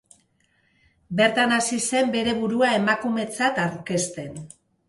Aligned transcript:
Bertan 1.19 1.53
hasi 1.59 1.79
zen 1.89 2.11
bere 2.17 2.35
burua 2.39 2.73
emakumetzat 2.81 3.63
aurkezten. 3.69 4.37